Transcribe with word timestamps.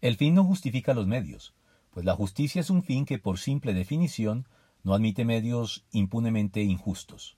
El 0.00 0.16
fin 0.16 0.34
no 0.34 0.44
justifica 0.44 0.94
los 0.94 1.08
medios, 1.08 1.54
pues 1.90 2.06
la 2.06 2.14
justicia 2.14 2.60
es 2.60 2.70
un 2.70 2.84
fin 2.84 3.04
que 3.04 3.18
por 3.18 3.38
simple 3.38 3.74
definición 3.74 4.46
no 4.84 4.94
admite 4.94 5.24
medios 5.24 5.84
impunemente 5.90 6.62
injustos. 6.62 7.36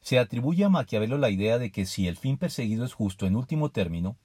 Se 0.00 0.18
atribuye 0.18 0.64
a 0.64 0.68
Maquiavelo 0.68 1.16
la 1.16 1.30
idea 1.30 1.58
de 1.58 1.70
que 1.70 1.86
si 1.86 2.08
el 2.08 2.16
fin 2.16 2.38
perseguido 2.38 2.84
es 2.84 2.92
justo 2.92 3.26
en 3.26 3.36
último 3.36 3.70
término, 3.70 4.16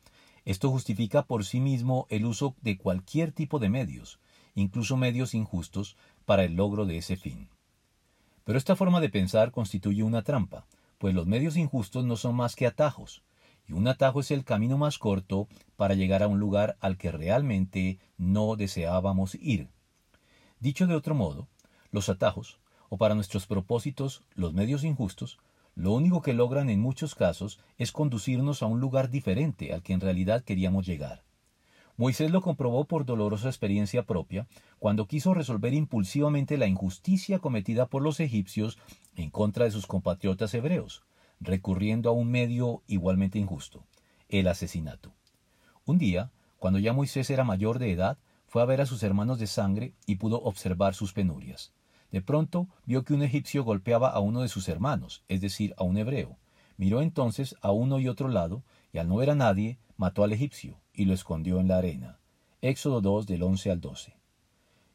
esto 0.44 0.71
justifica 0.71 1.23
por 1.23 1.46
sí 1.46 1.60
mismo 1.60 2.07
el 2.10 2.26
uso 2.26 2.55
de 2.62 2.78
cualquier 2.78 3.32
tipo 3.32 3.60
de 3.60 3.70
medios, 3.70 4.20
incluso 4.56 4.98
medios 4.98 5.36
injustos, 5.36 5.98
para 6.26 6.44
el 6.44 6.56
logro 6.56 6.88
de 6.88 6.98
ese 6.98 7.16
fin. 7.16 7.50
Pero 8.44 8.58
esta 8.58 8.76
forma 8.76 9.00
de 9.02 9.10
pensar 9.10 9.52
constituye 9.52 10.02
una 10.02 10.24
trampa, 10.24 10.66
pues 10.98 11.14
los 11.14 11.28
medios 11.28 11.56
injustos 11.58 12.04
no 12.04 12.18
son 12.18 12.36
más 12.36 12.56
que 12.56 12.66
atajos, 12.66 13.22
y 13.70 13.74
un 13.74 13.88
atajo 13.88 14.20
es 14.20 14.31
el 14.31 14.44
camino 14.44 14.79
más 14.79 14.97
corto 14.97 15.47
para 15.78 15.94
llegar 15.94 16.23
a 16.23 16.27
un 16.27 16.40
lugar 16.40 16.76
al 16.81 16.98
que 16.98 17.12
realmente 17.12 17.99
no 18.18 18.55
deseábamos 18.55 19.36
ir. 19.36 19.70
Dicho 20.59 20.88
de 20.88 20.95
otro 20.95 21.14
modo, 21.14 21.48
los 21.92 22.09
atajos, 22.09 22.59
o 22.90 22.98
para 22.98 23.14
nuestros 23.14 23.45
propósitos 23.45 24.23
los 24.34 24.54
medios 24.54 24.84
injustos, 24.84 25.38
lo 25.76 25.94
único 25.94 26.23
que 26.23 26.34
logran 26.34 26.72
en 26.72 26.82
muchos 26.82 27.14
casos 27.14 27.59
es 27.78 27.92
conducirnos 27.92 28.64
a 28.64 28.66
un 28.66 28.80
lugar 28.80 29.12
diferente 29.12 29.72
al 29.72 29.84
que 29.84 29.94
en 29.94 30.02
realidad 30.02 30.44
queríamos 30.44 30.88
llegar. 30.88 31.23
Moisés 31.95 32.31
lo 32.31 32.42
comprobó 32.42 32.86
por 32.86 33.06
dolorosa 33.06 33.50
experiencia 33.50 34.04
propia 34.04 34.48
cuando 34.80 35.06
quiso 35.06 35.34
resolver 35.36 35.76
impulsivamente 35.76 36.58
la 36.58 36.66
injusticia 36.66 37.38
cometida 37.38 37.86
por 37.86 38.02
los 38.02 38.20
egipcios 38.20 38.80
en 39.16 39.30
contra 39.30 39.66
de 39.66 39.72
sus 39.72 39.86
compatriotas 39.86 40.54
hebreos, 40.54 41.04
recurriendo 41.40 42.10
a 42.10 42.14
un 42.14 42.30
medio 42.30 42.84
igualmente 42.88 43.40
injusto, 43.40 43.86
el 44.28 44.48
asesinato. 44.48 45.14
Un 45.86 45.98
día, 45.98 46.32
cuando 46.58 46.80
ya 46.80 46.94
Moisés 46.94 47.30
era 47.30 47.44
mayor 47.44 47.80
de 47.80 47.92
edad, 47.92 48.18
fue 48.48 48.62
a 48.62 48.66
ver 48.66 48.82
a 48.82 48.86
sus 48.86 49.04
hermanos 49.04 49.40
de 49.40 49.48
sangre 49.48 49.94
y 50.06 50.16
pudo 50.16 50.42
observar 50.42 50.96
sus 50.96 51.14
penurias. 51.14 51.72
De 52.12 52.22
pronto 52.22 52.68
vio 52.86 53.04
que 53.04 53.14
un 53.14 53.22
egipcio 53.22 53.64
golpeaba 53.64 54.09
a 54.09 54.20
uno 54.20 54.42
de 54.42 54.48
sus 54.48 54.68
hermanos, 54.68 55.23
es 55.28 55.42
decir, 55.42 55.73
a 55.78 55.84
un 55.84 55.98
hebreo. 55.98 56.38
Miró 56.78 57.02
entonces 57.02 57.56
a 57.62 57.72
uno 57.72 58.00
y 58.00 58.08
otro 58.08 58.28
lado, 58.28 58.64
y 58.92 58.98
al 58.98 59.08
no 59.08 59.18
ver 59.18 59.30
a 59.30 59.36
nadie, 59.36 59.78
mató 59.98 60.24
al 60.24 60.34
egipcio 60.34 60.80
y 60.94 61.06
lo 61.06 61.14
escondió 61.14 61.59
en 61.59 61.68
la 61.68 61.78
arena. 61.78 62.20
Éxodo 62.62 63.02
2 63.02 63.28
del 63.28 63.44
11 63.44 63.72
al 63.72 63.81
12. 63.81 64.16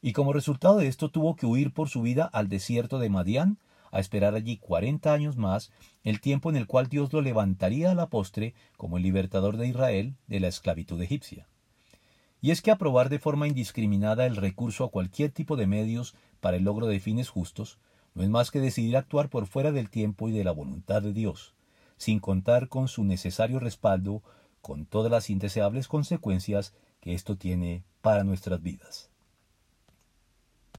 Y 0.03 0.13
como 0.13 0.33
resultado 0.33 0.79
de 0.79 0.89
esto 0.89 1.09
tuvo 1.09 1.37
que 1.37 1.47
huir 1.47 1.73
por 1.73 1.89
su 1.89 2.03
vida 2.03 2.27
al 2.27 2.49
desierto 2.49 2.99
de 2.99 3.09
Madián, 3.09 3.59
a 3.95 4.01
esperar 4.01 4.35
allí 4.35 4.57
cuarenta 4.57 5.13
años 5.13 5.37
más, 5.37 5.71
el 6.03 6.21
tiempo 6.21 6.51
en 6.51 6.57
el 6.57 6.67
cual 6.67 6.89
Dios 6.89 7.13
lo 7.13 7.23
levantaría 7.23 7.93
a 7.93 7.95
la 7.95 8.09
postre 8.09 8.53
como 8.77 8.97
el 8.97 9.05
libertador 9.05 9.57
de 9.57 9.69
Israel 9.69 10.17
de 10.27 10.41
la 10.41 10.49
esclavitud 10.49 11.01
egipcia. 11.01 11.47
Y 12.41 12.51
es 12.51 12.61
que 12.61 12.73
aprobar 12.73 13.09
de 13.09 13.21
forma 13.21 13.47
indiscriminada 13.47 14.27
el 14.27 14.35
recurso 14.35 14.83
a 14.83 14.91
cualquier 14.91 15.31
tipo 15.31 15.55
de 15.55 15.69
medios 15.69 16.17
para 16.41 16.57
el 16.57 16.65
logro 16.65 16.89
de 16.89 16.99
fines 16.99 17.29
justos 17.29 17.79
no 18.15 18.25
es 18.25 18.29
más 18.29 18.51
que 18.51 18.59
decidir 18.59 18.97
actuar 18.97 19.29
por 19.29 19.47
fuera 19.47 19.71
del 19.71 19.89
tiempo 19.91 20.29
y 20.29 20.33
de 20.33 20.43
la 20.43 20.51
voluntad 20.51 21.01
de 21.01 21.13
Dios, 21.13 21.55
sin 21.97 22.19
contar 22.19 22.69
con 22.69 22.89
su 22.89 23.05
necesario 23.05 23.61
respaldo 23.61 24.25
con 24.61 24.87
todas 24.87 25.13
las 25.13 25.31
indeseables 25.31 25.87
consecuencias 25.87 26.75
que 27.01 27.15
esto 27.15 27.37
tiene 27.37 27.85
para 28.03 28.25
nuestras 28.25 28.61
vidas. 28.61 29.14